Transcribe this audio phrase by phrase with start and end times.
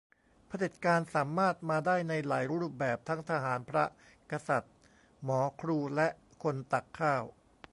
[0.47, 3.85] เผด็จการสามารถมาได้ในหลายรูปแบบ ทั้งทหาร พระ
[4.31, 4.73] กษัตริย์
[5.23, 6.07] หมอ ครู และ
[6.43, 7.23] คนตักข้าว